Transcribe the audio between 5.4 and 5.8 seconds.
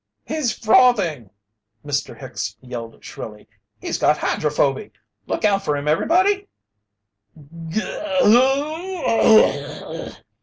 out for